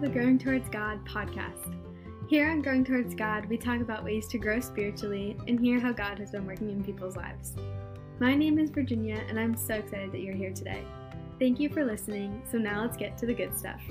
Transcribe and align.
the 0.00 0.08
Growing 0.08 0.38
Towards 0.38 0.66
God 0.70 1.04
podcast. 1.04 1.76
Here 2.26 2.48
on 2.48 2.62
Growing 2.62 2.86
Towards 2.86 3.14
God, 3.14 3.44
we 3.44 3.58
talk 3.58 3.82
about 3.82 4.02
ways 4.02 4.26
to 4.28 4.38
grow 4.38 4.58
spiritually 4.58 5.36
and 5.46 5.60
hear 5.60 5.78
how 5.78 5.92
God 5.92 6.18
has 6.20 6.30
been 6.30 6.46
working 6.46 6.70
in 6.70 6.82
people's 6.82 7.18
lives. 7.18 7.52
My 8.18 8.34
name 8.34 8.58
is 8.58 8.70
Virginia, 8.70 9.22
and 9.28 9.38
I'm 9.38 9.54
so 9.54 9.74
excited 9.74 10.10
that 10.12 10.22
you're 10.22 10.34
here 10.34 10.54
today. 10.54 10.82
Thank 11.38 11.60
you 11.60 11.68
for 11.68 11.84
listening. 11.84 12.42
So 12.50 12.56
now 12.56 12.80
let's 12.80 12.96
get 12.96 13.18
to 13.18 13.26
the 13.26 13.34
good 13.34 13.54
stuff. 13.58 13.82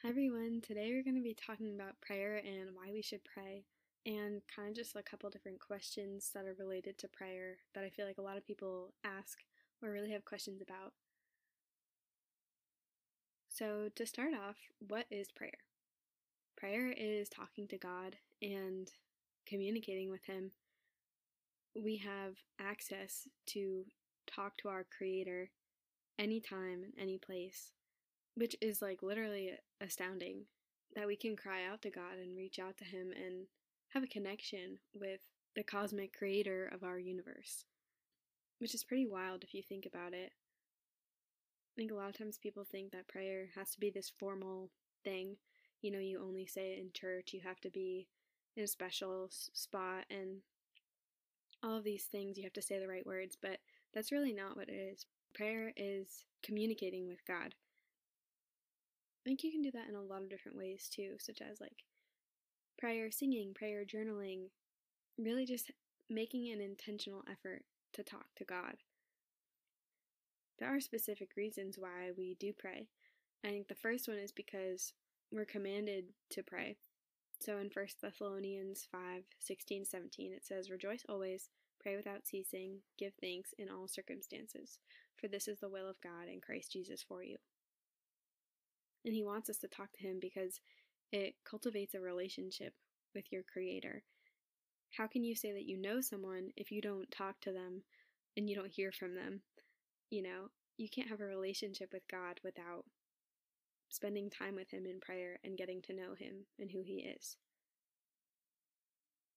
Hi, 0.00 0.08
everyone. 0.08 0.60
Today 0.64 0.92
we're 0.92 1.02
going 1.02 1.16
to 1.16 1.20
be 1.20 1.34
talking 1.34 1.74
about 1.74 2.00
prayer 2.00 2.36
and 2.36 2.76
why 2.76 2.92
we 2.92 3.02
should 3.02 3.24
pray, 3.24 3.64
and 4.06 4.40
kind 4.54 4.68
of 4.68 4.76
just 4.76 4.94
a 4.94 5.02
couple 5.02 5.28
different 5.30 5.58
questions 5.58 6.30
that 6.32 6.46
are 6.46 6.54
related 6.60 6.96
to 6.98 7.08
prayer 7.08 7.56
that 7.74 7.82
I 7.82 7.88
feel 7.88 8.06
like 8.06 8.18
a 8.18 8.22
lot 8.22 8.36
of 8.36 8.46
people 8.46 8.92
ask 9.04 9.40
or 9.82 9.90
really 9.90 10.12
have 10.12 10.24
questions 10.24 10.60
about. 10.60 10.92
So, 13.48 13.88
to 13.94 14.06
start 14.06 14.32
off, 14.32 14.56
what 14.86 15.06
is 15.10 15.30
prayer? 15.30 15.58
Prayer 16.56 16.92
is 16.96 17.28
talking 17.28 17.66
to 17.68 17.78
God 17.78 18.16
and 18.40 18.88
communicating 19.46 20.10
with 20.10 20.24
Him. 20.24 20.52
We 21.74 21.96
have 21.98 22.36
access 22.60 23.28
to 23.48 23.84
talk 24.26 24.56
to 24.58 24.68
our 24.68 24.86
Creator 24.96 25.50
anytime, 26.18 26.92
any 26.98 27.18
place, 27.18 27.72
which 28.34 28.56
is 28.60 28.82
like 28.82 29.02
literally 29.02 29.52
astounding 29.80 30.44
that 30.94 31.06
we 31.06 31.16
can 31.16 31.36
cry 31.36 31.64
out 31.70 31.82
to 31.82 31.90
God 31.90 32.18
and 32.20 32.36
reach 32.36 32.58
out 32.58 32.76
to 32.78 32.84
Him 32.84 33.12
and 33.12 33.46
have 33.90 34.02
a 34.02 34.08
connection 34.08 34.78
with 34.94 35.20
the 35.56 35.62
cosmic 35.62 36.16
creator 36.16 36.70
of 36.72 36.84
our 36.84 36.98
universe, 36.98 37.64
which 38.60 38.74
is 38.74 38.84
pretty 38.84 39.06
wild 39.06 39.42
if 39.42 39.54
you 39.54 39.62
think 39.62 39.86
about 39.86 40.12
it. 40.12 40.32
I 40.32 41.74
think 41.76 41.90
a 41.90 41.94
lot 41.94 42.10
of 42.10 42.18
times 42.18 42.38
people 42.38 42.64
think 42.64 42.92
that 42.92 43.08
prayer 43.08 43.46
has 43.56 43.70
to 43.72 43.80
be 43.80 43.90
this 43.90 44.12
formal 44.18 44.70
thing. 45.02 45.36
You 45.82 45.90
know, 45.90 45.98
you 45.98 46.22
only 46.22 46.46
say 46.46 46.72
it 46.72 46.78
in 46.78 46.90
church, 46.92 47.32
you 47.32 47.40
have 47.42 47.60
to 47.60 47.70
be 47.70 48.06
in 48.56 48.64
a 48.64 48.68
special 48.68 49.28
spot, 49.30 50.04
and 50.10 50.38
all 51.62 51.76
of 51.76 51.84
these 51.84 52.04
things, 52.04 52.36
you 52.36 52.44
have 52.44 52.52
to 52.52 52.62
say 52.62 52.78
the 52.78 52.88
right 52.88 53.06
words, 53.06 53.36
but 53.40 53.58
that's 53.94 54.12
really 54.12 54.32
not 54.32 54.56
what 54.56 54.68
it 54.68 54.72
is. 54.72 55.06
Prayer 55.34 55.72
is 55.76 56.26
communicating 56.42 57.06
with 57.06 57.24
God. 57.26 57.54
I 57.54 59.28
think 59.28 59.42
you 59.42 59.52
can 59.52 59.62
do 59.62 59.70
that 59.72 59.88
in 59.88 59.94
a 59.94 60.02
lot 60.02 60.22
of 60.22 60.30
different 60.30 60.58
ways 60.58 60.88
too, 60.92 61.14
such 61.18 61.40
as 61.40 61.60
like 61.60 61.84
prayer 62.78 63.10
singing, 63.10 63.54
prayer 63.54 63.84
journaling, 63.84 64.48
really 65.18 65.46
just 65.46 65.70
making 66.10 66.50
an 66.50 66.60
intentional 66.60 67.22
effort 67.30 67.62
to 67.94 68.02
talk 68.02 68.26
to 68.36 68.44
God. 68.44 68.76
There 70.58 70.68
are 70.68 70.80
specific 70.80 71.30
reasons 71.36 71.76
why 71.78 72.10
we 72.16 72.36
do 72.38 72.52
pray. 72.56 72.88
I 73.44 73.48
think 73.48 73.68
the 73.68 73.74
first 73.74 74.08
one 74.08 74.18
is 74.18 74.32
because 74.32 74.92
we're 75.32 75.46
commanded 75.46 76.04
to 76.30 76.42
pray. 76.42 76.76
So 77.40 77.56
in 77.56 77.70
1 77.72 77.86
Thessalonians 78.02 78.86
5 78.92 79.22
16 79.38 79.84
17, 79.86 80.32
it 80.32 80.44
says, 80.44 80.70
Rejoice 80.70 81.04
always, 81.08 81.48
pray 81.80 81.96
without 81.96 82.26
ceasing, 82.26 82.80
give 82.98 83.12
thanks 83.20 83.54
in 83.58 83.70
all 83.70 83.88
circumstances, 83.88 84.78
for 85.16 85.28
this 85.28 85.48
is 85.48 85.58
the 85.60 85.70
will 85.70 85.88
of 85.88 86.00
God 86.02 86.28
in 86.30 86.40
Christ 86.40 86.72
Jesus 86.72 87.02
for 87.02 87.22
you. 87.22 87.38
And 89.06 89.14
He 89.14 89.24
wants 89.24 89.48
us 89.48 89.56
to 89.58 89.68
talk 89.68 89.92
to 89.94 90.06
Him 90.06 90.18
because 90.20 90.60
it 91.10 91.36
cultivates 91.48 91.94
a 91.94 92.00
relationship 92.00 92.74
with 93.14 93.32
your 93.32 93.42
Creator. 93.42 94.02
How 94.96 95.06
can 95.06 95.24
you 95.24 95.34
say 95.34 95.52
that 95.52 95.66
you 95.66 95.76
know 95.76 96.00
someone 96.00 96.50
if 96.56 96.70
you 96.70 96.80
don't 96.80 97.10
talk 97.10 97.40
to 97.42 97.52
them 97.52 97.82
and 98.36 98.48
you 98.48 98.56
don't 98.56 98.72
hear 98.72 98.92
from 98.92 99.14
them? 99.14 99.42
You 100.10 100.22
know, 100.22 100.50
you 100.76 100.88
can't 100.88 101.08
have 101.08 101.20
a 101.20 101.26
relationship 101.26 101.90
with 101.92 102.02
God 102.10 102.40
without 102.42 102.84
spending 103.88 104.30
time 104.30 104.56
with 104.56 104.70
Him 104.70 104.86
in 104.86 105.00
prayer 105.00 105.38
and 105.44 105.56
getting 105.58 105.82
to 105.82 105.92
know 105.92 106.14
Him 106.18 106.46
and 106.58 106.70
who 106.70 106.82
He 106.82 107.14
is. 107.16 107.36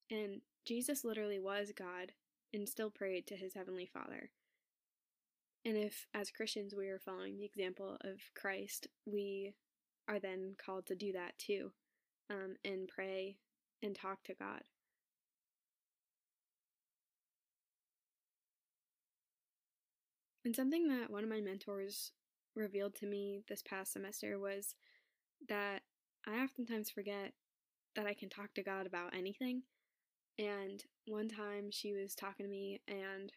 And 0.09 0.41
Jesus 0.65 1.03
literally 1.03 1.39
was 1.39 1.71
God 1.77 2.13
and 2.53 2.67
still 2.67 2.89
prayed 2.89 3.27
to 3.27 3.35
His 3.35 3.53
Heavenly 3.53 3.89
Father. 3.91 4.29
And 5.65 5.77
if, 5.77 6.07
as 6.13 6.29
Christians, 6.29 6.73
we 6.75 6.87
are 6.89 6.99
following 6.99 7.37
the 7.37 7.45
example 7.45 7.97
of 8.01 8.19
Christ, 8.35 8.87
we 9.05 9.53
are 10.07 10.19
then 10.19 10.55
called 10.63 10.85
to 10.87 10.95
do 10.95 11.13
that 11.13 11.37
too 11.37 11.71
um, 12.29 12.55
and 12.65 12.87
pray 12.87 13.37
and 13.81 13.95
talk 13.95 14.23
to 14.23 14.33
God. 14.33 14.61
And 20.45 20.55
something 20.55 20.87
that 20.89 21.09
one 21.09 21.23
of 21.23 21.29
my 21.29 21.39
mentors 21.39 22.11
revealed 22.55 22.95
to 22.95 23.07
me 23.07 23.43
this 23.47 23.63
past 23.63 23.93
semester 23.93 24.37
was 24.37 24.75
that 25.47 25.81
I 26.27 26.43
oftentimes 26.43 26.89
forget 26.89 27.33
that 27.95 28.05
I 28.05 28.13
can 28.13 28.29
talk 28.29 28.53
to 28.55 28.63
God 28.63 28.85
about 28.85 29.15
anything. 29.15 29.63
And 30.37 30.83
one 31.05 31.29
time 31.29 31.69
she 31.71 31.93
was 31.93 32.15
talking 32.15 32.45
to 32.45 32.49
me 32.49 32.81
and 32.87 33.31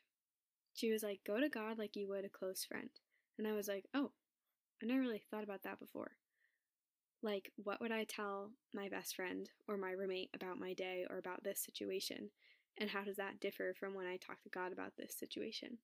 she 0.74 0.90
was 0.90 1.02
like, 1.02 1.20
Go 1.26 1.40
to 1.40 1.48
God 1.48 1.78
like 1.78 1.96
you 1.96 2.08
would 2.08 2.24
a 2.24 2.28
close 2.28 2.64
friend. 2.64 2.90
And 3.38 3.46
I 3.46 3.52
was 3.52 3.68
like, 3.68 3.84
Oh, 3.94 4.12
I 4.82 4.86
never 4.86 5.00
really 5.00 5.24
thought 5.30 5.44
about 5.44 5.62
that 5.62 5.78
before. 5.78 6.12
Like, 7.22 7.52
what 7.56 7.80
would 7.80 7.92
I 7.92 8.04
tell 8.04 8.50
my 8.74 8.88
best 8.88 9.16
friend 9.16 9.48
or 9.66 9.76
my 9.76 9.90
roommate 9.92 10.30
about 10.34 10.60
my 10.60 10.74
day 10.74 11.06
or 11.08 11.18
about 11.18 11.42
this 11.44 11.60
situation? 11.60 12.30
And 12.78 12.90
how 12.90 13.04
does 13.04 13.16
that 13.16 13.40
differ 13.40 13.74
from 13.78 13.94
when 13.94 14.06
I 14.06 14.18
talk 14.18 14.42
to 14.42 14.50
God 14.50 14.72
about 14.72 14.92
this 14.96 15.16
situation? 15.18 15.78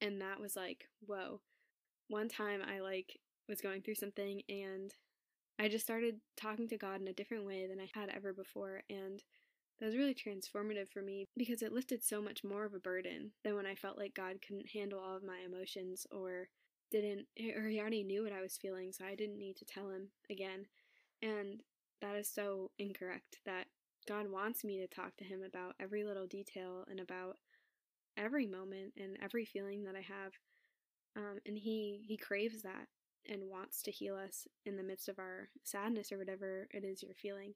And 0.00 0.20
that 0.20 0.40
was 0.40 0.56
like, 0.56 0.86
whoa. 1.06 1.40
One 2.08 2.28
time 2.28 2.60
I 2.62 2.80
like 2.80 3.18
was 3.48 3.60
going 3.60 3.82
through 3.82 3.96
something 3.96 4.42
and 4.48 4.94
I 5.58 5.68
just 5.68 5.84
started 5.84 6.16
talking 6.36 6.68
to 6.68 6.78
God 6.78 7.00
in 7.00 7.08
a 7.08 7.12
different 7.12 7.46
way 7.46 7.66
than 7.66 7.80
I 7.80 7.88
had 7.92 8.08
ever 8.08 8.32
before. 8.32 8.82
And 8.88 9.22
that 9.78 9.86
was 9.86 9.96
really 9.96 10.14
transformative 10.14 10.88
for 10.90 11.02
me 11.02 11.26
because 11.36 11.62
it 11.62 11.72
lifted 11.72 12.02
so 12.02 12.20
much 12.20 12.44
more 12.44 12.64
of 12.64 12.74
a 12.74 12.78
burden 12.78 13.32
than 13.44 13.56
when 13.56 13.66
I 13.66 13.74
felt 13.74 13.98
like 13.98 14.14
God 14.14 14.36
couldn't 14.46 14.70
handle 14.74 14.98
all 14.98 15.16
of 15.16 15.22
my 15.22 15.38
emotions 15.44 16.06
or 16.10 16.48
didn't, 16.90 17.26
or 17.56 17.68
he 17.68 17.80
already 17.80 18.02
knew 18.02 18.24
what 18.24 18.32
I 18.32 18.40
was 18.42 18.58
feeling, 18.60 18.92
so 18.92 19.04
I 19.04 19.14
didn't 19.14 19.38
need 19.38 19.56
to 19.56 19.64
tell 19.64 19.90
him 19.90 20.08
again. 20.30 20.66
And 21.22 21.62
that 22.02 22.16
is 22.16 22.28
so 22.28 22.70
incorrect 22.78 23.38
that 23.46 23.66
God 24.08 24.30
wants 24.30 24.64
me 24.64 24.78
to 24.78 24.86
talk 24.86 25.16
to 25.18 25.24
him 25.24 25.42
about 25.42 25.74
every 25.78 26.04
little 26.04 26.26
detail 26.26 26.84
and 26.90 27.00
about 27.00 27.36
every 28.20 28.46
moment 28.46 28.92
and 28.96 29.16
every 29.22 29.44
feeling 29.44 29.84
that 29.84 29.96
I 29.96 30.02
have. 30.02 30.32
Um, 31.16 31.38
and 31.46 31.58
he 31.58 32.04
he 32.06 32.16
craves 32.16 32.62
that 32.62 32.86
and 33.28 33.50
wants 33.50 33.82
to 33.82 33.90
heal 33.90 34.16
us 34.16 34.46
in 34.64 34.76
the 34.76 34.82
midst 34.82 35.08
of 35.08 35.18
our 35.18 35.48
sadness 35.64 36.12
or 36.12 36.18
whatever 36.18 36.68
it 36.72 36.84
is 36.84 37.02
you're 37.02 37.14
feeling. 37.14 37.54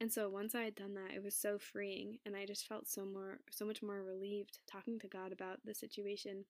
And 0.00 0.12
so 0.12 0.28
once 0.28 0.54
I 0.54 0.62
had 0.62 0.74
done 0.74 0.94
that, 0.94 1.14
it 1.14 1.22
was 1.22 1.36
so 1.36 1.58
freeing, 1.58 2.18
and 2.26 2.36
I 2.36 2.46
just 2.46 2.66
felt 2.66 2.88
so 2.88 3.04
more 3.04 3.38
so 3.50 3.64
much 3.64 3.82
more 3.82 4.02
relieved 4.02 4.58
talking 4.70 4.98
to 5.00 5.08
God 5.08 5.32
about 5.32 5.60
the 5.64 5.74
situation 5.74 6.44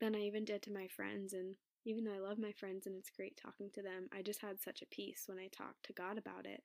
than 0.00 0.14
I 0.14 0.20
even 0.20 0.44
did 0.44 0.62
to 0.62 0.72
my 0.72 0.88
friends. 0.88 1.32
And 1.32 1.56
even 1.84 2.04
though 2.04 2.14
I 2.14 2.18
love 2.18 2.38
my 2.38 2.52
friends 2.52 2.86
and 2.86 2.96
it's 2.96 3.10
great 3.10 3.36
talking 3.36 3.70
to 3.74 3.82
them, 3.82 4.08
I 4.12 4.22
just 4.22 4.40
had 4.42 4.60
such 4.60 4.82
a 4.82 4.94
peace 4.94 5.24
when 5.26 5.38
I 5.38 5.48
talked 5.48 5.84
to 5.84 5.92
God 5.92 6.18
about 6.18 6.46
it 6.46 6.62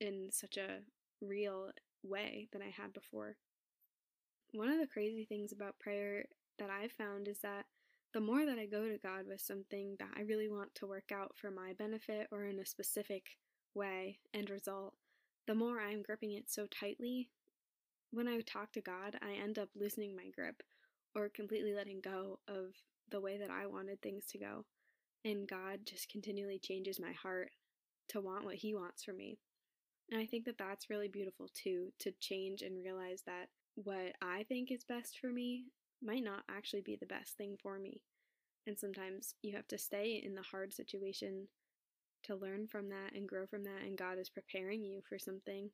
in 0.00 0.28
such 0.32 0.56
a 0.56 0.80
real 1.20 1.70
way 2.02 2.48
than 2.52 2.62
I 2.62 2.70
had 2.70 2.92
before. 2.92 3.36
One 4.54 4.70
of 4.70 4.78
the 4.78 4.86
crazy 4.86 5.24
things 5.24 5.50
about 5.50 5.80
prayer 5.80 6.26
that 6.60 6.70
I've 6.70 6.92
found 6.92 7.26
is 7.26 7.40
that 7.40 7.64
the 8.12 8.20
more 8.20 8.46
that 8.46 8.56
I 8.56 8.66
go 8.66 8.86
to 8.86 8.98
God 9.02 9.26
with 9.26 9.40
something 9.40 9.96
that 9.98 10.10
I 10.16 10.20
really 10.20 10.48
want 10.48 10.72
to 10.76 10.86
work 10.86 11.10
out 11.12 11.32
for 11.34 11.50
my 11.50 11.72
benefit 11.76 12.28
or 12.30 12.44
in 12.44 12.60
a 12.60 12.64
specific 12.64 13.24
way 13.74 14.20
and 14.32 14.48
result, 14.48 14.94
the 15.48 15.56
more 15.56 15.80
I'm 15.80 16.02
gripping 16.02 16.30
it 16.30 16.48
so 16.48 16.68
tightly. 16.68 17.30
When 18.12 18.28
I 18.28 18.38
talk 18.42 18.70
to 18.74 18.80
God, 18.80 19.18
I 19.20 19.32
end 19.42 19.58
up 19.58 19.70
loosening 19.74 20.14
my 20.14 20.30
grip 20.32 20.62
or 21.16 21.28
completely 21.28 21.74
letting 21.74 22.00
go 22.00 22.38
of 22.46 22.76
the 23.10 23.20
way 23.20 23.36
that 23.38 23.50
I 23.50 23.66
wanted 23.66 24.00
things 24.02 24.26
to 24.26 24.38
go. 24.38 24.66
And 25.24 25.48
God 25.48 25.80
just 25.84 26.08
continually 26.08 26.60
changes 26.60 27.00
my 27.00 27.12
heart 27.20 27.50
to 28.10 28.20
want 28.20 28.44
what 28.44 28.54
He 28.54 28.72
wants 28.72 29.02
for 29.02 29.14
me. 29.14 29.36
And 30.12 30.20
I 30.20 30.26
think 30.26 30.44
that 30.44 30.58
that's 30.58 30.90
really 30.90 31.08
beautiful 31.08 31.48
too, 31.52 31.88
to 31.98 32.12
change 32.20 32.62
and 32.62 32.80
realize 32.80 33.22
that 33.26 33.48
what 33.74 34.14
I 34.22 34.44
think 34.44 34.70
is 34.70 34.84
best 34.84 35.18
for 35.18 35.28
me 35.28 35.64
might 36.02 36.22
not 36.22 36.44
actually 36.48 36.82
be 36.82 36.96
the 36.96 37.06
best 37.06 37.36
thing 37.36 37.56
for 37.62 37.78
me. 37.78 38.02
And 38.66 38.78
sometimes 38.78 39.34
you 39.42 39.54
have 39.56 39.68
to 39.68 39.78
stay 39.78 40.22
in 40.24 40.34
the 40.34 40.42
hard 40.42 40.72
situation 40.72 41.48
to 42.24 42.34
learn 42.34 42.66
from 42.66 42.88
that 42.88 43.14
and 43.14 43.28
grow 43.28 43.46
from 43.46 43.64
that. 43.64 43.82
And 43.84 43.98
God 43.98 44.18
is 44.18 44.30
preparing 44.30 44.82
you 44.82 45.02
for 45.08 45.18
something 45.18 45.70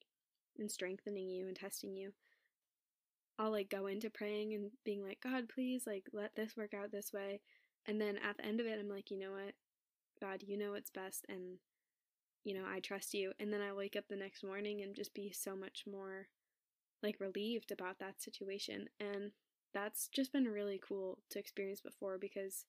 and 0.58 0.70
strengthening 0.70 1.28
you 1.28 1.46
and 1.46 1.56
testing 1.56 1.96
you. 1.96 2.12
I'll 3.38 3.52
like 3.52 3.70
go 3.70 3.86
into 3.86 4.10
praying 4.10 4.54
and 4.54 4.70
being 4.84 5.02
like, 5.02 5.20
God, 5.22 5.48
please, 5.48 5.84
like, 5.86 6.04
let 6.12 6.34
this 6.34 6.56
work 6.56 6.74
out 6.74 6.92
this 6.92 7.12
way. 7.12 7.40
And 7.86 8.00
then 8.00 8.18
at 8.18 8.36
the 8.36 8.44
end 8.44 8.60
of 8.60 8.66
it, 8.66 8.78
I'm 8.78 8.88
like, 8.88 9.10
you 9.10 9.18
know 9.18 9.30
what? 9.30 9.54
God, 10.20 10.42
you 10.46 10.58
know 10.58 10.72
what's 10.72 10.90
best. 10.90 11.24
And, 11.28 11.58
you 12.44 12.54
know, 12.54 12.64
I 12.68 12.80
trust 12.80 13.14
you. 13.14 13.32
And 13.40 13.52
then 13.52 13.62
I 13.62 13.72
wake 13.72 13.96
up 13.96 14.04
the 14.08 14.16
next 14.16 14.44
morning 14.44 14.82
and 14.82 14.94
just 14.94 15.14
be 15.14 15.32
so 15.32 15.56
much 15.56 15.84
more 15.90 16.26
like 17.02 17.20
relieved 17.20 17.72
about 17.72 17.98
that 17.98 18.20
situation. 18.20 18.88
And 18.98 19.32
that's 19.72 20.08
just 20.08 20.32
been 20.32 20.46
really 20.46 20.80
cool 20.86 21.18
to 21.30 21.38
experience 21.38 21.80
before 21.80 22.18
because 22.18 22.64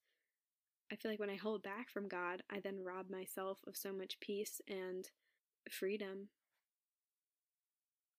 I 0.92 0.96
feel 0.96 1.10
like 1.10 1.20
when 1.20 1.30
I 1.30 1.38
hold 1.38 1.64
back 1.64 1.90
from 1.90 2.08
God, 2.08 2.44
I 2.50 2.60
then 2.60 2.84
rob 2.84 3.10
myself 3.10 3.60
of 3.66 3.78
so 3.78 3.94
much 3.94 4.20
peace 4.20 4.62
and 4.68 5.10
freedom. 5.70 6.30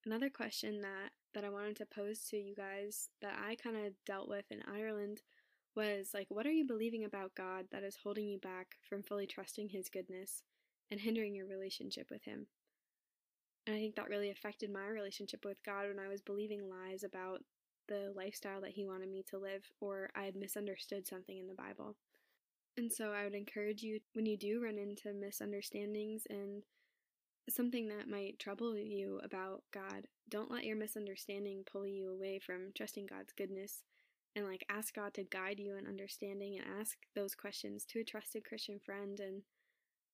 Another 0.05 0.29
question 0.29 0.81
that 0.81 1.11
that 1.33 1.43
I 1.43 1.49
wanted 1.49 1.77
to 1.77 1.85
pose 1.85 2.27
to 2.29 2.37
you 2.37 2.55
guys 2.55 3.09
that 3.21 3.35
I 3.43 3.55
kind 3.55 3.75
of 3.75 3.93
dealt 4.05 4.29
with 4.29 4.45
in 4.51 4.61
Ireland 4.71 5.21
was 5.75 6.09
like 6.13 6.27
what 6.29 6.45
are 6.45 6.51
you 6.51 6.65
believing 6.65 7.05
about 7.05 7.35
God 7.35 7.65
that 7.71 7.83
is 7.83 7.97
holding 8.03 8.27
you 8.27 8.37
back 8.37 8.75
from 8.87 9.01
fully 9.01 9.27
trusting 9.27 9.69
his 9.69 9.89
goodness 9.89 10.43
and 10.91 10.99
hindering 10.99 11.35
your 11.35 11.47
relationship 11.47 12.07
with 12.11 12.23
him? 12.23 12.47
And 13.65 13.75
I 13.75 13.79
think 13.79 13.95
that 13.95 14.09
really 14.09 14.29
affected 14.29 14.71
my 14.71 14.87
relationship 14.87 15.45
with 15.45 15.63
God 15.63 15.87
when 15.87 15.99
I 15.99 16.09
was 16.09 16.21
believing 16.21 16.69
lies 16.69 17.03
about 17.03 17.43
the 17.87 18.11
lifestyle 18.15 18.61
that 18.61 18.71
He 18.71 18.85
wanted 18.85 19.09
me 19.09 19.23
to 19.29 19.37
live, 19.37 19.63
or 19.79 20.09
I 20.15 20.23
had 20.23 20.35
misunderstood 20.35 21.07
something 21.07 21.37
in 21.37 21.47
the 21.47 21.53
Bible. 21.53 21.95
And 22.77 22.91
so 22.91 23.11
I 23.11 23.23
would 23.23 23.35
encourage 23.35 23.83
you 23.83 23.99
when 24.13 24.25
you 24.25 24.37
do 24.37 24.63
run 24.63 24.77
into 24.77 25.13
misunderstandings 25.13 26.23
and 26.29 26.63
something 27.49 27.87
that 27.89 28.09
might 28.09 28.39
trouble 28.39 28.77
you 28.77 29.19
about 29.23 29.63
God, 29.71 30.07
don't 30.29 30.51
let 30.51 30.63
your 30.63 30.77
misunderstanding 30.77 31.63
pull 31.69 31.85
you 31.85 32.09
away 32.09 32.39
from 32.39 32.71
trusting 32.75 33.05
God's 33.05 33.33
goodness 33.33 33.83
and 34.35 34.45
like 34.45 34.65
ask 34.69 34.95
God 34.95 35.13
to 35.15 35.23
guide 35.23 35.59
you 35.59 35.75
in 35.75 35.85
understanding 35.85 36.57
and 36.57 36.79
ask 36.79 36.97
those 37.15 37.35
questions 37.35 37.85
to 37.85 37.99
a 37.99 38.03
trusted 38.03 38.45
Christian 38.45 38.79
friend 38.79 39.19
and 39.19 39.43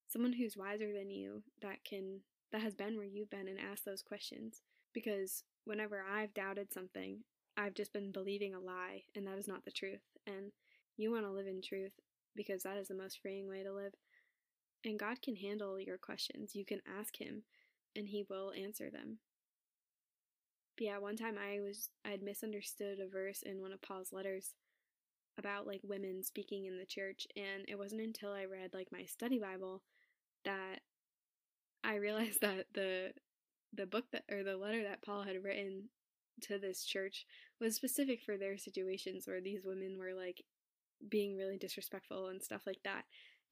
someone 0.08 0.34
who's 0.34 0.58
wiser 0.58 0.92
than 0.92 1.10
you 1.10 1.44
that 1.62 1.84
can 1.86 2.22
that 2.52 2.62
has 2.62 2.74
been 2.74 2.98
where 2.98 3.06
you've 3.06 3.30
been 3.30 3.48
and 3.48 3.60
ask 3.60 3.84
those 3.84 4.02
questions 4.02 4.62
because 4.94 5.44
whenever 5.66 6.04
I've 6.04 6.34
doubted 6.34 6.74
something, 6.74 7.20
I've 7.58 7.74
just 7.74 7.94
been 7.94 8.12
believing 8.12 8.54
a 8.54 8.60
lie, 8.60 9.04
and 9.16 9.28
that 9.28 9.38
is 9.38 9.48
not 9.48 9.66
the 9.66 9.72
truth. 9.72 10.02
And 10.26 10.52
you 10.98 11.12
want 11.12 11.26
to 11.26 11.32
live 11.32 11.48
in 11.48 11.62
truth 11.62 11.92
because 12.36 12.64
that 12.64 12.78
is 12.78 12.88
the 12.88 12.96
most 12.96 13.20
freeing 13.22 13.50
way 13.50 13.64
to 13.64 13.74
live. 13.74 13.94
And 14.86 14.98
God 14.98 15.22
can 15.22 15.36
handle 15.36 15.80
your 15.80 15.98
questions. 15.98 16.56
You 16.56 16.66
can 16.66 16.82
ask 17.00 17.20
Him, 17.20 17.44
and 17.96 18.08
He 18.08 18.26
will 18.30 18.52
answer 18.52 18.90
them. 18.90 19.18
But 20.78 20.86
yeah, 20.86 20.98
one 21.00 21.18
time 21.18 21.36
I 21.38 21.60
was 21.60 21.90
I 22.06 22.10
had 22.10 22.24
misunderstood 22.24 23.00
a 23.00 23.10
verse 23.10 23.42
in 23.42 23.62
one 23.62 23.74
of 23.74 23.82
Paul's 23.82 24.14
letters 24.14 24.54
about 25.38 25.68
like 25.68 25.82
women 25.84 26.24
speaking 26.24 26.66
in 26.66 26.78
the 26.78 26.86
church, 26.86 27.28
and 27.36 27.66
it 27.68 27.78
wasn't 27.78 28.02
until 28.02 28.32
I 28.32 28.46
read 28.46 28.74
like 28.74 28.88
my 28.92 29.04
study 29.04 29.40
Bible 29.40 29.82
that 30.46 30.80
I 31.84 31.96
realized 31.96 32.42
that 32.42 32.66
the 32.74 33.12
the 33.74 33.86
book 33.86 34.06
that 34.12 34.24
or 34.32 34.44
the 34.44 34.58
letter 34.58 34.84
that 34.84 35.04
Paul 35.04 35.24
had 35.24 35.44
written 35.44 35.90
to 36.42 36.58
this 36.58 36.84
church 36.84 37.26
was 37.60 37.76
specific 37.76 38.22
for 38.24 38.38
their 38.38 38.58
situations 38.58 39.28
where 39.28 39.42
these 39.42 39.64
women 39.64 39.98
were 39.98 40.14
like 40.14 40.44
being 41.10 41.38
really 41.38 41.58
disrespectful 41.58 42.28
and 42.28 42.42
stuff 42.42 42.64
like 42.66 42.80
that. 42.84 43.04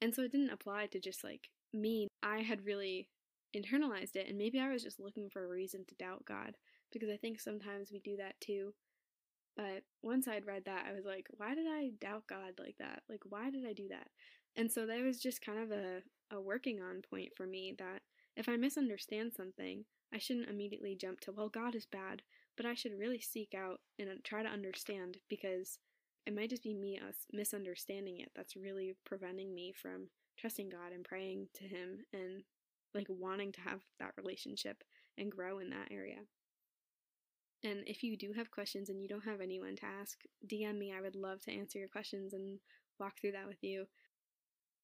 And 0.02 0.14
so 0.14 0.24
it 0.24 0.32
didn't 0.32 0.52
apply 0.52 0.88
to 0.88 1.00
just 1.00 1.24
like 1.24 1.50
me. 1.74 2.08
I 2.24 2.40
had 2.40 2.66
really 2.66 3.10
internalized 3.56 4.16
it 4.16 4.28
and 4.28 4.38
maybe 4.38 4.60
I 4.60 4.72
was 4.72 4.84
just 4.84 5.00
looking 5.00 5.30
for 5.30 5.44
a 5.44 5.50
reason 5.50 5.86
to 5.88 5.96
doubt 5.96 6.26
God 6.26 6.56
because 6.92 7.10
I 7.10 7.18
think 7.18 7.40
sometimes 7.40 7.92
we 7.92 8.00
do 8.00 8.18
that 8.18 8.40
too. 8.42 8.74
But 9.56 9.84
once 10.04 10.28
I'd 10.28 10.46
read 10.46 10.66
that, 10.66 10.86
I 10.88 10.94
was 10.94 11.06
like, 11.06 11.28
why 11.38 11.56
did 11.56 11.66
I 11.68 11.92
doubt 12.00 12.28
God 12.30 12.54
like 12.60 12.76
that? 12.80 13.02
Like, 13.10 13.22
why 13.28 13.50
did 13.50 13.66
I 13.66 13.74
do 13.74 13.88
that? 13.90 14.08
And 14.56 14.72
so 14.72 14.86
that 14.86 15.02
was 15.02 15.20
just 15.20 15.44
kind 15.44 15.60
of 15.60 15.72
a, 15.72 16.02
a 16.32 16.40
working 16.40 16.80
on 16.82 17.02
point 17.10 17.30
for 17.36 17.48
me 17.48 17.76
that 17.80 18.02
if 18.38 18.48
I 18.48 18.56
misunderstand 18.56 19.34
something, 19.36 19.84
I 20.14 20.20
shouldn't 20.20 20.50
immediately 20.50 20.96
jump 20.96 21.20
to, 21.22 21.32
well, 21.32 21.50
God 21.50 21.76
is 21.76 21.88
bad, 21.88 22.22
but 22.56 22.66
I 22.66 22.76
should 22.76 22.98
really 22.98 23.20
seek 23.20 23.54
out 23.56 23.80
and 24.00 24.10
uh, 24.10 24.14
try 24.24 24.44
to 24.44 24.50
understand 24.50 25.18
because 25.28 25.80
it 26.26 26.36
might 26.36 26.52
just 26.52 26.64
be 26.64 26.74
me 26.74 27.00
us 27.00 27.26
misunderstanding 27.34 28.20
it 28.20 28.32
that's 28.36 28.56
really 28.56 28.96
preventing 29.06 29.56
me 29.56 29.74
from 29.82 30.10
trusting 30.38 30.70
God 30.70 30.94
and 30.94 31.04
praying 31.04 31.48
to 31.56 31.64
Him 31.64 32.06
and 32.14 32.44
like 32.94 33.08
wanting 33.10 33.52
to 33.54 33.62
have 33.62 33.82
that 34.00 34.14
relationship 34.18 34.84
and 35.18 35.32
grow 35.32 35.60
in 35.60 35.72
that 35.72 35.92
area. 35.92 36.20
And 37.64 37.80
if 37.88 38.04
you 38.04 38.16
do 38.16 38.34
have 38.34 38.52
questions 38.52 38.90
and 38.90 39.02
you 39.02 39.08
don't 39.08 39.26
have 39.26 39.42
anyone 39.42 39.76
to 39.78 39.86
ask, 39.86 40.20
DM 40.46 40.78
me. 40.78 40.94
I 40.96 41.02
would 41.02 41.16
love 41.16 41.42
to 41.42 41.52
answer 41.52 41.80
your 41.80 41.88
questions 41.88 42.34
and 42.34 42.60
walk 43.00 43.14
through 43.20 43.32
that 43.32 43.48
with 43.48 43.64
you. 43.64 43.88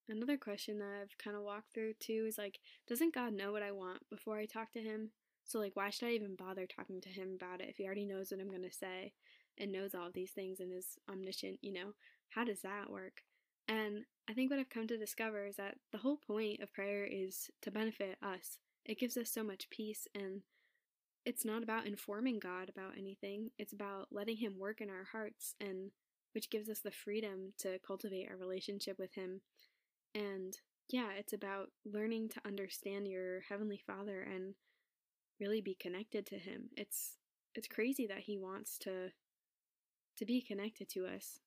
Another 0.09 0.37
question 0.37 0.79
that 0.79 0.99
I've 1.01 1.17
kind 1.17 1.35
of 1.35 1.43
walked 1.43 1.73
through 1.73 1.93
too 1.99 2.25
is 2.27 2.37
like, 2.37 2.59
doesn't 2.87 3.13
God 3.13 3.33
know 3.33 3.51
what 3.51 3.63
I 3.63 3.71
want 3.71 4.09
before 4.09 4.37
I 4.37 4.45
talk 4.45 4.71
to 4.73 4.81
Him? 4.81 5.11
So, 5.45 5.59
like, 5.59 5.75
why 5.75 5.89
should 5.89 6.07
I 6.07 6.11
even 6.11 6.35
bother 6.35 6.65
talking 6.65 7.01
to 7.01 7.09
him 7.09 7.35
about 7.35 7.61
it 7.61 7.69
if 7.69 7.77
he 7.77 7.85
already 7.85 8.05
knows 8.05 8.31
what 8.31 8.39
I'm 8.39 8.49
going 8.49 8.63
to 8.63 8.71
say 8.71 9.13
and 9.57 9.71
knows 9.71 9.93
all 9.93 10.07
of 10.07 10.13
these 10.13 10.31
things 10.31 10.59
and 10.59 10.71
is 10.73 10.97
omniscient, 11.09 11.59
you 11.61 11.73
know? 11.73 11.93
How 12.29 12.43
does 12.43 12.61
that 12.61 12.89
work? 12.89 13.21
And 13.67 14.05
I 14.29 14.33
think 14.33 14.49
what 14.49 14.59
I've 14.59 14.69
come 14.69 14.87
to 14.87 14.97
discover 14.97 15.45
is 15.45 15.57
that 15.57 15.75
the 15.91 15.99
whole 15.99 16.17
point 16.17 16.61
of 16.61 16.73
prayer 16.73 17.05
is 17.05 17.49
to 17.61 17.71
benefit 17.71 18.17
us. 18.21 18.57
It 18.85 18.99
gives 18.99 19.17
us 19.17 19.29
so 19.29 19.43
much 19.43 19.69
peace, 19.69 20.07
and 20.15 20.41
it's 21.25 21.45
not 21.45 21.63
about 21.63 21.87
informing 21.87 22.39
God 22.39 22.69
about 22.69 22.97
anything, 22.97 23.51
it's 23.57 23.73
about 23.73 24.07
letting 24.11 24.37
Him 24.37 24.57
work 24.57 24.81
in 24.81 24.89
our 24.89 25.05
hearts, 25.11 25.55
and 25.59 25.91
which 26.33 26.49
gives 26.49 26.69
us 26.69 26.79
the 26.79 26.91
freedom 26.91 27.53
to 27.59 27.79
cultivate 27.85 28.27
our 28.29 28.37
relationship 28.37 28.97
with 28.97 29.13
Him. 29.13 29.41
And 30.15 30.57
yeah, 30.89 31.09
it's 31.17 31.33
about 31.33 31.69
learning 31.85 32.29
to 32.29 32.41
understand 32.45 33.07
your 33.07 33.41
Heavenly 33.49 33.81
Father 33.85 34.21
and 34.21 34.55
really 35.39 35.61
be 35.61 35.75
connected 35.75 36.25
to 36.27 36.37
him. 36.37 36.69
It's 36.77 37.17
it's 37.55 37.67
crazy 37.67 38.07
that 38.07 38.21
he 38.21 38.37
wants 38.37 38.77
to 38.79 39.09
to 40.17 40.25
be 40.25 40.41
connected 40.41 40.89
to 40.89 41.05
us. 41.05 41.39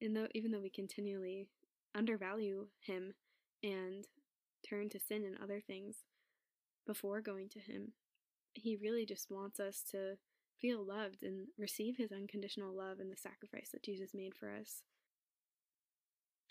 And 0.00 0.16
though 0.16 0.28
even 0.34 0.50
though 0.50 0.60
we 0.60 0.70
continually 0.70 1.48
undervalue 1.94 2.68
him 2.80 3.14
and 3.62 4.06
turn 4.68 4.88
to 4.90 5.00
sin 5.00 5.24
and 5.24 5.36
other 5.42 5.60
things 5.60 6.04
before 6.86 7.20
going 7.20 7.48
to 7.50 7.60
him, 7.60 7.92
he 8.54 8.76
really 8.76 9.06
just 9.06 9.30
wants 9.30 9.60
us 9.60 9.82
to 9.90 10.16
feel 10.60 10.84
loved 10.84 11.22
and 11.22 11.46
receive 11.58 11.96
his 11.96 12.12
unconditional 12.12 12.76
love 12.76 13.00
and 13.00 13.10
the 13.10 13.16
sacrifice 13.16 13.70
that 13.72 13.82
Jesus 13.82 14.10
made 14.14 14.34
for 14.34 14.54
us. 14.54 14.82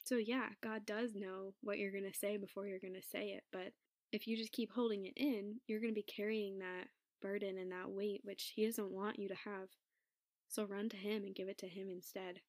So, 0.09 0.15
yeah, 0.15 0.47
God 0.63 0.87
does 0.87 1.13
know 1.13 1.53
what 1.61 1.77
you're 1.77 1.91
going 1.91 2.11
to 2.11 2.17
say 2.17 2.35
before 2.37 2.65
you're 2.65 2.79
going 2.79 2.95
to 2.95 3.07
say 3.11 3.27
it, 3.27 3.43
but 3.51 3.73
if 4.11 4.25
you 4.25 4.35
just 4.35 4.51
keep 4.51 4.71
holding 4.71 5.05
it 5.05 5.13
in, 5.15 5.57
you're 5.67 5.79
going 5.79 5.93
to 5.93 6.01
be 6.01 6.01
carrying 6.01 6.57
that 6.57 6.87
burden 7.21 7.59
and 7.59 7.71
that 7.71 7.91
weight 7.91 8.21
which 8.23 8.53
He 8.55 8.65
doesn't 8.65 8.89
want 8.89 9.19
you 9.19 9.27
to 9.27 9.35
have. 9.35 9.69
So 10.47 10.63
run 10.63 10.89
to 10.89 10.97
Him 10.97 11.25
and 11.25 11.35
give 11.35 11.47
it 11.47 11.59
to 11.59 11.67
Him 11.67 11.91
instead. 11.91 12.39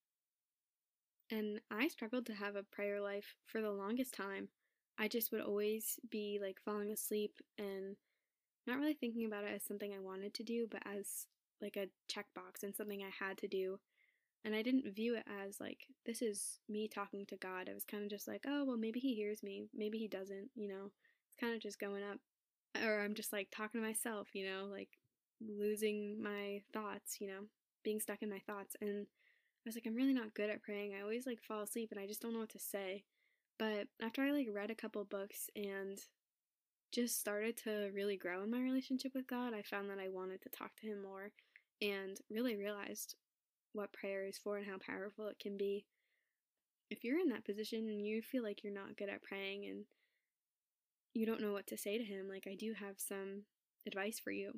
And 1.30 1.60
I 1.70 1.88
struggled 1.88 2.24
to 2.26 2.32
have 2.32 2.56
a 2.56 2.62
prayer 2.62 2.98
life 2.98 3.34
for 3.44 3.60
the 3.60 3.70
longest 3.70 4.14
time. 4.14 4.48
I 4.98 5.08
just 5.08 5.30
would 5.30 5.42
always 5.42 6.00
be 6.10 6.38
like 6.40 6.62
falling 6.64 6.90
asleep 6.92 7.42
and 7.58 7.94
not 8.66 8.78
really 8.78 8.94
thinking 8.94 9.26
about 9.26 9.44
it 9.44 9.52
as 9.54 9.64
something 9.64 9.92
I 9.92 10.00
wanted 10.00 10.32
to 10.32 10.42
do, 10.42 10.66
but 10.70 10.80
as 10.86 11.26
like 11.60 11.76
a 11.76 11.90
checkbox 12.10 12.62
and 12.62 12.74
something 12.74 13.02
I 13.02 13.10
had 13.22 13.36
to 13.36 13.48
do. 13.48 13.80
And 14.44 14.54
I 14.54 14.62
didn't 14.62 14.94
view 14.94 15.16
it 15.16 15.24
as 15.46 15.60
like, 15.60 15.86
this 16.06 16.22
is 16.22 16.60
me 16.68 16.88
talking 16.88 17.26
to 17.26 17.36
God. 17.36 17.68
I 17.68 17.74
was 17.74 17.84
kind 17.84 18.02
of 18.02 18.10
just 18.10 18.26
like, 18.26 18.44
oh, 18.46 18.64
well, 18.64 18.78
maybe 18.78 19.00
He 19.00 19.14
hears 19.14 19.42
me. 19.42 19.66
Maybe 19.74 19.98
He 19.98 20.08
doesn't, 20.08 20.50
you 20.54 20.68
know? 20.68 20.90
It's 21.28 21.36
kind 21.38 21.54
of 21.54 21.60
just 21.60 21.78
going 21.78 22.02
up 22.02 22.18
or 22.84 23.00
I'm 23.00 23.14
just 23.14 23.32
like 23.32 23.48
talking 23.50 23.80
to 23.80 23.86
myself, 23.86 24.28
you 24.34 24.46
know, 24.46 24.66
like 24.70 24.90
losing 25.40 26.22
my 26.22 26.62
thoughts, 26.72 27.20
you 27.20 27.26
know, 27.26 27.44
being 27.82 28.00
stuck 28.00 28.22
in 28.22 28.30
my 28.30 28.40
thoughts. 28.46 28.76
And 28.80 29.06
I 29.08 29.66
was 29.66 29.74
like, 29.74 29.84
I'm 29.86 29.94
really 29.94 30.14
not 30.14 30.34
good 30.34 30.50
at 30.50 30.62
praying. 30.62 30.94
I 30.94 31.02
always 31.02 31.26
like 31.26 31.42
fall 31.42 31.62
asleep 31.62 31.90
and 31.90 32.00
I 32.00 32.06
just 32.06 32.20
don't 32.20 32.32
know 32.32 32.40
what 32.40 32.50
to 32.50 32.58
say. 32.58 33.04
But 33.58 33.88
after 34.00 34.22
I 34.22 34.30
like 34.30 34.48
read 34.52 34.70
a 34.70 34.74
couple 34.74 35.04
books 35.04 35.50
and 35.54 35.98
just 36.92 37.20
started 37.20 37.56
to 37.58 37.90
really 37.94 38.16
grow 38.16 38.42
in 38.42 38.50
my 38.50 38.60
relationship 38.60 39.12
with 39.14 39.26
God, 39.26 39.52
I 39.54 39.62
found 39.62 39.90
that 39.90 39.98
I 39.98 40.08
wanted 40.08 40.42
to 40.42 40.48
talk 40.48 40.76
to 40.76 40.86
Him 40.86 41.02
more 41.02 41.30
and 41.82 42.18
really 42.30 42.56
realized 42.56 43.16
what 43.72 43.92
prayer 43.92 44.26
is 44.26 44.38
for 44.38 44.56
and 44.56 44.66
how 44.66 44.78
powerful 44.78 45.26
it 45.28 45.38
can 45.38 45.56
be. 45.56 45.86
If 46.90 47.04
you're 47.04 47.20
in 47.20 47.28
that 47.28 47.44
position 47.44 47.88
and 47.88 48.04
you 48.04 48.20
feel 48.22 48.42
like 48.42 48.64
you're 48.64 48.72
not 48.72 48.96
good 48.96 49.08
at 49.08 49.22
praying 49.22 49.66
and 49.66 49.84
you 51.14 51.26
don't 51.26 51.40
know 51.40 51.52
what 51.52 51.66
to 51.68 51.76
say 51.76 51.98
to 51.98 52.04
him, 52.04 52.28
like 52.28 52.46
I 52.50 52.54
do 52.54 52.72
have 52.78 52.96
some 52.96 53.42
advice 53.86 54.20
for 54.22 54.30
you. 54.30 54.52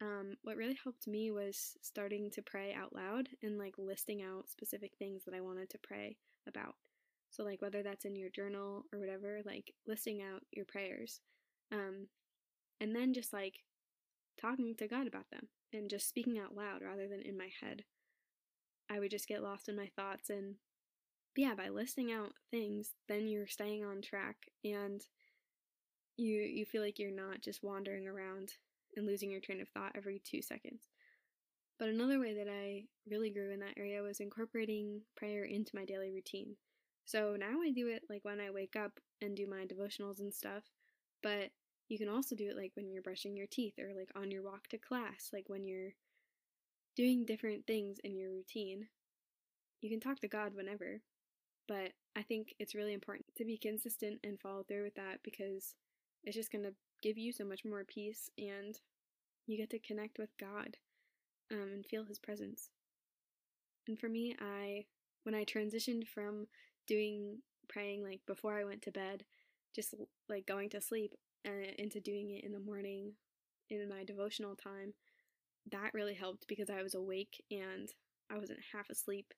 Um, 0.00 0.36
what 0.42 0.56
really 0.56 0.78
helped 0.82 1.06
me 1.06 1.30
was 1.30 1.76
starting 1.80 2.30
to 2.32 2.42
pray 2.42 2.74
out 2.74 2.94
loud 2.94 3.28
and 3.42 3.58
like 3.58 3.74
listing 3.78 4.22
out 4.22 4.48
specific 4.48 4.92
things 4.98 5.24
that 5.24 5.34
I 5.34 5.40
wanted 5.40 5.70
to 5.70 5.78
pray 5.82 6.16
about. 6.46 6.74
So, 7.30 7.42
like, 7.42 7.60
whether 7.60 7.82
that's 7.82 8.04
in 8.04 8.14
your 8.14 8.30
journal 8.30 8.84
or 8.92 9.00
whatever, 9.00 9.40
like 9.44 9.72
listing 9.86 10.22
out 10.22 10.42
your 10.52 10.64
prayers. 10.64 11.20
Um, 11.72 12.06
and 12.80 12.94
then 12.94 13.12
just 13.12 13.32
like 13.32 13.60
talking 14.40 14.74
to 14.78 14.88
God 14.88 15.06
about 15.06 15.30
them 15.30 15.48
and 15.72 15.90
just 15.90 16.08
speaking 16.08 16.38
out 16.38 16.54
loud 16.54 16.82
rather 16.82 17.08
than 17.08 17.22
in 17.22 17.36
my 17.36 17.48
head. 17.60 17.82
I 18.90 18.98
would 18.98 19.10
just 19.10 19.28
get 19.28 19.42
lost 19.42 19.68
in 19.68 19.76
my 19.76 19.90
thoughts. 19.96 20.30
And 20.30 20.56
yeah, 21.36 21.54
by 21.54 21.68
listing 21.68 22.12
out 22.12 22.32
things, 22.50 22.92
then 23.08 23.26
you're 23.26 23.46
staying 23.46 23.84
on 23.84 24.02
track 24.02 24.36
and 24.64 25.02
you 26.16 26.40
you 26.42 26.64
feel 26.64 26.82
like 26.82 26.98
you're 26.98 27.10
not 27.10 27.40
just 27.40 27.64
wandering 27.64 28.06
around 28.06 28.52
and 28.96 29.06
losing 29.06 29.30
your 29.30 29.40
train 29.40 29.60
of 29.60 29.68
thought 29.68 29.92
every 29.96 30.20
2 30.24 30.42
seconds. 30.42 30.84
But 31.78 31.88
another 31.88 32.20
way 32.20 32.34
that 32.34 32.48
I 32.48 32.84
really 33.10 33.30
grew 33.30 33.50
in 33.50 33.60
that 33.60 33.76
area 33.76 34.02
was 34.02 34.20
incorporating 34.20 35.00
prayer 35.16 35.44
into 35.44 35.74
my 35.74 35.84
daily 35.84 36.12
routine. 36.12 36.56
So 37.04 37.36
now 37.38 37.60
I 37.60 37.70
do 37.70 37.88
it 37.88 38.04
like 38.08 38.24
when 38.24 38.40
I 38.40 38.50
wake 38.50 38.76
up 38.76 38.92
and 39.20 39.36
do 39.36 39.46
my 39.48 39.66
devotionals 39.66 40.20
and 40.20 40.32
stuff, 40.32 40.62
but 41.22 41.50
you 41.88 41.98
can 41.98 42.08
also 42.08 42.34
do 42.34 42.48
it 42.48 42.56
like 42.56 42.72
when 42.74 42.88
you're 42.88 43.02
brushing 43.02 43.36
your 43.36 43.46
teeth 43.50 43.74
or 43.78 43.92
like 43.94 44.10
on 44.16 44.30
your 44.30 44.42
walk 44.42 44.68
to 44.68 44.78
class, 44.78 45.30
like 45.32 45.48
when 45.48 45.66
you're 45.66 45.90
doing 46.96 47.24
different 47.24 47.66
things 47.66 47.98
in 48.04 48.16
your 48.16 48.30
routine. 48.30 48.88
You 49.80 49.90
can 49.90 50.00
talk 50.00 50.20
to 50.20 50.28
God 50.28 50.54
whenever, 50.54 51.00
but 51.68 51.92
I 52.16 52.22
think 52.22 52.54
it's 52.58 52.74
really 52.74 52.92
important 52.92 53.26
to 53.36 53.44
be 53.44 53.58
consistent 53.58 54.20
and 54.22 54.40
follow 54.40 54.62
through 54.62 54.84
with 54.84 54.94
that 54.94 55.18
because 55.22 55.74
it's 56.22 56.36
just 56.36 56.52
going 56.52 56.64
to 56.64 56.74
give 57.02 57.18
you 57.18 57.32
so 57.32 57.44
much 57.44 57.64
more 57.64 57.84
peace 57.84 58.30
and 58.38 58.78
you 59.46 59.56
get 59.56 59.70
to 59.70 59.78
connect 59.78 60.18
with 60.18 60.30
God 60.38 60.76
um, 61.52 61.70
and 61.72 61.86
feel 61.86 62.04
His 62.04 62.18
presence. 62.18 62.70
And 63.86 63.98
for 63.98 64.08
me, 64.08 64.34
I 64.40 64.86
when 65.24 65.34
I 65.34 65.44
transitioned 65.44 66.06
from 66.06 66.46
doing 66.86 67.38
praying 67.68 68.02
like 68.02 68.20
before 68.26 68.58
I 68.58 68.64
went 68.64 68.82
to 68.82 68.90
bed, 68.90 69.24
just 69.74 69.94
like 70.28 70.46
going 70.46 70.70
to 70.70 70.80
sleep, 70.80 71.14
uh, 71.46 71.72
into 71.78 72.00
doing 72.00 72.30
it 72.30 72.44
in 72.44 72.52
the 72.52 72.60
morning 72.60 73.12
in 73.70 73.88
my 73.88 74.04
devotional 74.04 74.54
time, 74.54 74.94
that 75.72 75.94
really 75.94 76.14
helped 76.14 76.46
because 76.48 76.70
I 76.70 76.82
was 76.82 76.94
awake 76.94 77.42
and 77.50 77.88
I 78.30 78.38
wasn't 78.38 78.60
half 78.72 78.90
asleep. 78.90 79.32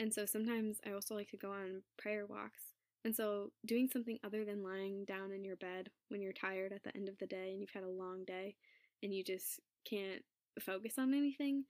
And 0.00 0.12
so 0.12 0.26
sometimes 0.26 0.78
I 0.86 0.92
also 0.92 1.14
like 1.14 1.30
to 1.30 1.36
go 1.36 1.50
on 1.50 1.82
prayer 1.98 2.26
walks. 2.26 2.72
And 3.04 3.14
so 3.14 3.52
doing 3.66 3.88
something 3.92 4.18
other 4.24 4.44
than 4.44 4.62
lying 4.62 5.04
down 5.04 5.32
in 5.32 5.44
your 5.44 5.56
bed 5.56 5.90
when 6.08 6.20
you're 6.20 6.32
tired 6.32 6.72
at 6.72 6.82
the 6.82 6.94
end 6.96 7.08
of 7.08 7.18
the 7.18 7.26
day 7.26 7.50
and 7.50 7.60
you've 7.60 7.70
had 7.70 7.84
a 7.84 7.88
long 7.88 8.24
day 8.26 8.56
and 9.02 9.14
you 9.14 9.24
just 9.24 9.60
can't 9.88 10.22
focus 10.60 10.94
on 10.98 11.14
anything 11.14 11.64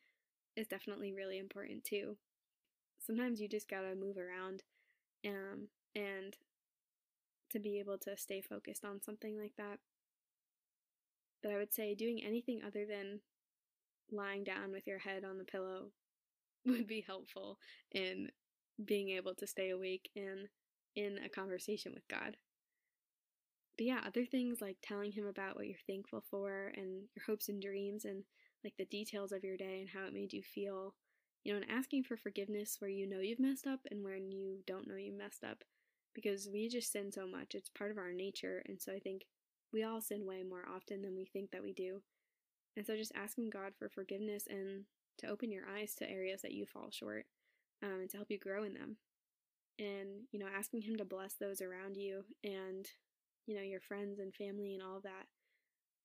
is 0.57 0.67
definitely 0.67 1.13
really 1.13 1.39
important 1.39 1.85
too. 1.85 2.17
Sometimes 2.99 3.41
you 3.41 3.49
just 3.49 3.69
gotta 3.69 3.95
move 3.95 4.17
around 4.17 4.63
um, 5.27 5.69
and 5.95 6.37
to 7.51 7.59
be 7.59 7.79
able 7.79 7.99
to 7.99 8.17
stay 8.17 8.43
focused 8.43 8.85
on 8.85 9.01
something 9.03 9.39
like 9.39 9.53
that. 9.57 9.79
But 11.43 11.53
I 11.53 11.57
would 11.57 11.73
say 11.73 11.95
doing 11.95 12.21
anything 12.25 12.61
other 12.67 12.85
than 12.85 13.21
lying 14.13 14.45
down 14.45 14.73
with 14.73 14.87
your 14.87 14.99
head 14.99 15.25
on 15.25 15.39
the 15.39 15.45
pillow 15.45 15.91
would 16.67 16.87
be 16.87 17.05
helpful 17.07 17.59
in 17.93 18.29
being 18.85 19.11
able 19.11 19.35
to 19.35 19.47
stay 19.47 19.71
awake 19.71 20.09
and 20.17 20.49
in 20.95 21.19
a 21.25 21.29
conversation 21.29 21.93
with 21.95 22.07
God. 22.09 22.37
But 23.77 23.87
yeah, 23.87 24.01
other 24.05 24.27
things 24.27 24.61
like 24.61 24.77
telling 24.83 25.13
him 25.13 25.27
about 25.27 25.57
what 25.57 25.67
you're 25.67 25.79
thankful 25.87 26.25
for 26.31 26.73
and 26.77 27.05
your 27.15 27.25
hopes 27.27 27.49
and 27.49 27.63
dreams 27.63 28.05
and 28.05 28.25
like 28.65 28.75
the 28.77 28.85
details 28.87 29.31
of 29.31 29.45
your 29.45 29.57
day 29.57 29.81
and 29.81 29.89
how 29.89 30.07
it 30.07 30.13
made 30.13 30.33
you 30.33 30.43
feel. 30.43 30.95
You 31.45 31.53
know, 31.53 31.61
and 31.61 31.71
asking 31.71 32.05
for 32.05 32.17
forgiveness 32.17 32.77
where 32.81 32.91
you 32.91 33.09
know 33.09 33.21
you've 33.21 33.39
messed 33.39 33.67
up 33.67 33.81
and 33.91 34.05
when 34.05 34.33
you 34.33 34.59
don't 34.67 34.89
know 34.89 34.97
you 34.97 35.17
messed 35.17 35.45
up. 35.45 35.63
Because 36.15 36.49
we 36.53 36.69
just 36.69 36.91
sin 36.91 37.13
so 37.13 37.29
much. 37.29 37.55
It's 37.55 37.71
part 37.71 37.93
of 37.93 37.99
our 37.99 38.13
nature. 38.13 38.63
And 38.67 38.83
so 38.83 38.93
I 38.93 38.99
think 38.99 39.23
we 39.73 39.85
all 39.85 40.01
sin 40.01 40.27
way 40.27 40.43
more 40.43 40.65
often 40.69 41.03
than 41.03 41.15
we 41.15 41.27
think 41.27 41.53
that 41.53 41.63
we 41.63 41.73
do. 41.73 42.03
And 42.79 42.87
so 42.87 42.97
just 42.97 43.11
asking 43.17 43.51
God 43.51 43.73
for 43.77 43.89
forgiveness 43.89 44.45
and 44.49 44.85
to 45.19 45.27
open 45.27 45.51
your 45.51 45.65
eyes 45.69 45.97
to 45.97 46.09
areas 46.09 46.43
that 46.43 46.53
you 46.53 46.65
fall 46.65 46.91
short 46.93 47.27
um, 47.83 48.03
and 48.03 48.11
to 48.11 48.17
help 48.17 48.31
you 48.31 48.39
grow 48.39 48.63
in 48.63 48.73
them. 48.73 48.99
And, 49.81 50.29
you 50.31 50.39
know, 50.39 50.47
asking 50.57 50.83
Him 50.83 50.97
to 50.99 51.05
bless 51.05 51.35
those 51.35 51.61
around 51.61 51.97
you 51.97 52.23
and, 52.45 52.87
you 53.47 53.57
know, 53.57 53.63
your 53.63 53.81
friends 53.81 54.21
and 54.21 54.33
family 54.33 54.75
and 54.75 54.83
all 54.83 54.99
of 54.99 55.03
that. 55.03 55.27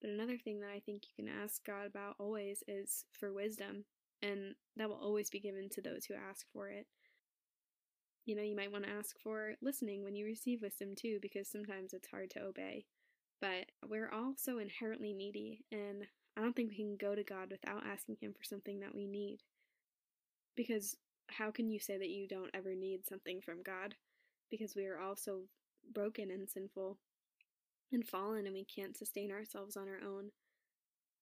But 0.02 0.10
another 0.10 0.40
thing 0.40 0.62
that 0.62 0.72
I 0.76 0.80
think 0.80 1.04
you 1.06 1.24
can 1.24 1.32
ask 1.32 1.64
God 1.64 1.86
about 1.86 2.16
always 2.20 2.64
is 2.68 3.06
for 3.12 3.32
wisdom, 3.32 3.86
and 4.24 4.56
that 4.76 4.90
will 4.90 5.00
always 5.00 5.30
be 5.30 5.40
given 5.40 5.70
to 5.74 5.82
those 5.82 6.06
who 6.06 6.16
ask 6.16 6.48
for 6.52 6.70
it. 6.70 6.88
You 8.26 8.36
know, 8.36 8.42
you 8.42 8.56
might 8.56 8.72
want 8.72 8.86
to 8.86 8.90
ask 8.90 9.16
for 9.24 9.54
listening 9.62 10.04
when 10.04 10.16
you 10.16 10.26
receive 10.26 10.64
wisdom 10.64 10.96
too, 10.96 11.20
because 11.22 11.48
sometimes 11.48 11.94
it's 11.94 12.10
hard 12.10 12.32
to 12.32 12.42
obey. 12.42 12.86
But 13.40 13.68
we're 13.88 14.10
all 14.10 14.34
so 14.38 14.58
inherently 14.58 15.14
needy, 15.14 15.66
and 15.72 16.08
I 16.38 16.42
don't 16.42 16.56
think 16.56 16.70
we 16.70 16.78
can 16.78 16.98
go 17.00 17.16
to 17.16 17.24
God 17.24 17.52
without 17.52 17.86
asking 17.86 18.18
Him 18.20 18.34
for 18.34 18.44
something 18.44 18.80
that 18.80 18.96
we 18.96 19.06
need. 19.06 19.40
Because 20.56 20.96
how 21.30 21.52
can 21.52 21.70
you 21.70 21.80
say 21.80 21.98
that 21.98 22.10
you 22.10 22.28
don't 22.28 22.52
ever 22.54 22.76
need 22.76 23.06
something 23.08 23.42
from 23.42 23.64
God? 23.64 23.96
Because 24.50 24.76
we 24.76 24.86
are 24.86 25.00
all 25.00 25.16
so 25.16 25.44
broken 25.92 26.32
and 26.32 26.50
sinful 26.50 26.98
and 27.92 28.08
fallen 28.08 28.46
and 28.46 28.54
we 28.54 28.66
can't 28.66 28.98
sustain 28.98 29.32
ourselves 29.32 29.78
on 29.78 29.88
our 29.88 30.08
own. 30.08 30.32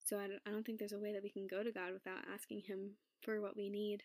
So 0.03 0.17
I 0.17 0.27
don't, 0.49 0.65
think 0.65 0.79
there's 0.79 0.93
a 0.93 0.99
way 0.99 1.13
that 1.13 1.23
we 1.23 1.29
can 1.29 1.47
go 1.47 1.63
to 1.63 1.71
God 1.71 1.93
without 1.93 2.25
asking 2.33 2.61
Him 2.61 2.91
for 3.21 3.39
what 3.39 3.55
we 3.55 3.69
need. 3.69 4.03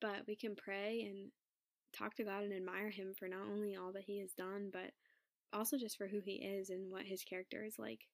But 0.00 0.26
we 0.26 0.36
can 0.36 0.54
pray 0.54 1.04
and 1.08 1.30
talk 1.92 2.14
to 2.16 2.24
God 2.24 2.44
and 2.44 2.52
admire 2.52 2.90
Him 2.90 3.12
for 3.18 3.28
not 3.28 3.48
only 3.50 3.74
all 3.74 3.92
that 3.92 4.04
He 4.04 4.20
has 4.20 4.32
done, 4.32 4.70
but 4.72 4.92
also 5.52 5.76
just 5.76 5.98
for 5.98 6.06
who 6.06 6.20
He 6.20 6.34
is 6.34 6.70
and 6.70 6.92
what 6.92 7.06
His 7.06 7.24
character 7.24 7.64
is 7.64 7.74
like. 7.78 8.06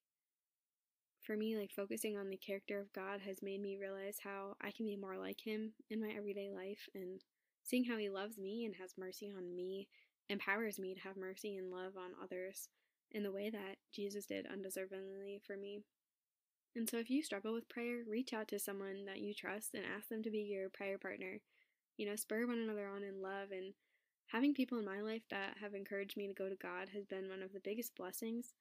For 1.24 1.36
me, 1.36 1.56
like 1.56 1.72
focusing 1.72 2.18
on 2.18 2.28
the 2.28 2.36
character 2.36 2.78
of 2.78 2.92
God 2.92 3.20
has 3.22 3.42
made 3.42 3.62
me 3.62 3.78
realize 3.80 4.18
how 4.22 4.56
I 4.60 4.70
can 4.70 4.84
be 4.84 4.96
more 4.96 5.16
like 5.16 5.40
Him 5.40 5.72
in 5.88 6.00
my 6.00 6.12
everyday 6.14 6.50
life, 6.50 6.86
and 6.94 7.22
seeing 7.62 7.84
how 7.84 7.96
He 7.96 8.10
loves 8.10 8.36
me 8.36 8.66
and 8.66 8.74
has 8.76 8.98
mercy 8.98 9.32
on 9.34 9.56
me 9.56 9.88
empowers 10.28 10.78
me 10.78 10.94
to 10.94 11.00
have 11.00 11.16
mercy 11.16 11.56
and 11.56 11.70
love 11.70 11.96
on 11.96 12.10
others 12.22 12.68
in 13.10 13.22
the 13.22 13.32
way 13.32 13.48
that 13.50 13.76
Jesus 13.92 14.26
did 14.26 14.46
undeservingly 14.46 15.40
for 15.46 15.56
me. 15.56 15.80
And 16.76 16.88
so 16.90 16.98
if 16.98 17.08
you 17.08 17.22
struggle 17.22 17.54
with 17.54 17.68
prayer, 17.68 18.02
reach 18.06 18.32
out 18.32 18.48
to 18.48 18.58
someone 18.58 19.04
that 19.06 19.20
you 19.20 19.32
trust 19.32 19.74
and 19.74 19.84
ask 19.84 20.08
them 20.08 20.22
to 20.24 20.30
be 20.30 20.40
your 20.40 20.68
prayer 20.68 20.98
partner. 20.98 21.40
You 21.96 22.06
know, 22.06 22.16
spur 22.16 22.46
one 22.46 22.58
another 22.58 22.86
on 22.86 23.02
in 23.04 23.22
love 23.22 23.50
and 23.52 23.74
having 24.26 24.54
people 24.54 24.78
in 24.78 24.84
my 24.84 25.00
life 25.00 25.22
that 25.30 25.56
have 25.60 25.74
encouraged 25.74 26.16
me 26.16 26.26
to 26.26 26.34
go 26.34 26.48
to 26.48 26.56
God 26.56 26.88
has 26.92 27.06
been 27.06 27.28
one 27.28 27.42
of 27.42 27.52
the 27.52 27.60
biggest 27.60 27.94
blessings. 27.94 28.54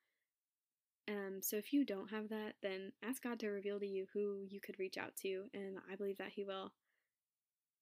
Um, 1.07 1.39
so 1.41 1.57
if 1.57 1.74
you 1.74 1.86
don't 1.86 2.10
have 2.10 2.29
that, 2.29 2.53
then 2.62 2.91
ask 3.03 3.22
God 3.22 3.39
to 3.39 3.50
reveal 3.50 3.79
to 3.79 3.88
you 3.88 4.05
who 4.13 4.45
you 4.48 4.62
could 4.62 4.79
reach 4.79 4.98
out 4.98 5.15
to, 5.22 5.43
and 5.53 5.77
I 5.91 5.95
believe 5.95 6.17
that 6.17 6.31
He 6.36 6.43
will. 6.43 6.72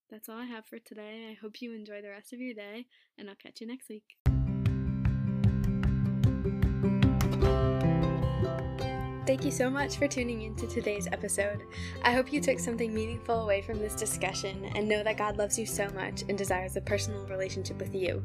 That's 0.09 0.27
all 0.27 0.37
I 0.37 0.45
have 0.45 0.65
for 0.65 0.79
today. 0.79 1.29
I 1.29 1.37
hope 1.39 1.61
you 1.61 1.73
enjoy 1.73 2.01
the 2.01 2.09
rest 2.09 2.33
of 2.33 2.39
your 2.39 2.53
day, 2.53 2.87
and 3.17 3.29
I'll 3.29 3.35
catch 3.35 3.61
you 3.61 3.67
next 3.67 3.89
week. 3.89 4.17
Thank 9.27 9.45
you 9.45 9.51
so 9.51 9.69
much 9.69 9.97
for 9.97 10.07
tuning 10.07 10.41
into 10.41 10.67
today's 10.67 11.07
episode. 11.07 11.61
I 12.03 12.11
hope 12.11 12.33
you 12.33 12.41
took 12.41 12.59
something 12.59 12.93
meaningful 12.93 13.43
away 13.43 13.61
from 13.61 13.79
this 13.79 13.95
discussion 13.95 14.65
and 14.75 14.89
know 14.89 15.03
that 15.03 15.17
God 15.17 15.37
loves 15.37 15.57
you 15.57 15.65
so 15.65 15.87
much 15.91 16.23
and 16.27 16.37
desires 16.37 16.75
a 16.75 16.81
personal 16.81 17.25
relationship 17.27 17.79
with 17.79 17.95
you. 17.95 18.23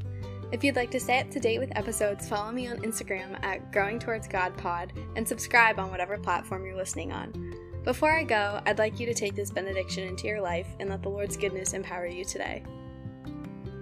If 0.52 0.62
you'd 0.62 0.76
like 0.76 0.90
to 0.92 1.00
stay 1.00 1.20
up 1.20 1.30
to 1.30 1.40
date 1.40 1.58
with 1.58 1.76
episodes, 1.76 2.28
follow 2.28 2.52
me 2.52 2.68
on 2.68 2.78
Instagram 2.78 3.42
at 3.44 3.72
Growing 3.72 3.98
Towards 3.98 4.28
God 4.28 4.56
Pod 4.56 4.92
and 5.16 5.26
subscribe 5.26 5.78
on 5.78 5.90
whatever 5.90 6.16
platform 6.18 6.64
you're 6.64 6.76
listening 6.76 7.12
on. 7.12 7.54
Before 7.84 8.12
I 8.12 8.24
go, 8.24 8.60
I'd 8.66 8.78
like 8.78 8.98
you 9.00 9.06
to 9.06 9.14
take 9.14 9.34
this 9.34 9.50
benediction 9.50 10.08
into 10.08 10.26
your 10.26 10.40
life 10.40 10.68
and 10.80 10.90
let 10.90 11.02
the 11.02 11.08
Lord's 11.08 11.36
goodness 11.36 11.72
empower 11.72 12.06
you 12.06 12.24
today. 12.24 12.62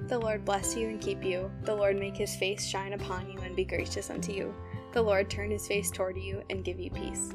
The 0.08 0.18
Lord 0.18 0.44
bless 0.44 0.76
you 0.76 0.88
and 0.88 1.00
keep 1.00 1.24
you. 1.24 1.50
The 1.62 1.74
Lord 1.74 1.98
make 1.98 2.16
his 2.16 2.36
face 2.36 2.66
shine 2.66 2.92
upon 2.92 3.30
you 3.30 3.38
and 3.40 3.56
be 3.56 3.64
gracious 3.64 4.10
unto 4.10 4.32
you 4.32 4.54
the 4.94 5.02
Lord 5.02 5.28
turn 5.28 5.50
his 5.50 5.66
face 5.66 5.90
toward 5.90 6.16
you 6.16 6.42
and 6.48 6.64
give 6.64 6.78
you 6.78 6.88
peace. 6.88 7.30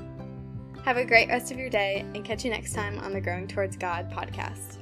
Have 0.85 0.97
a 0.97 1.05
great 1.05 1.27
rest 1.27 1.51
of 1.51 1.59
your 1.59 1.69
day 1.69 2.05
and 2.15 2.23
catch 2.23 2.45
you 2.45 2.49
next 2.49 2.73
time 2.73 2.97
on 2.99 3.11
the 3.11 3.21
Growing 3.21 3.47
Towards 3.47 3.75
God 3.75 4.09
podcast. 4.09 4.77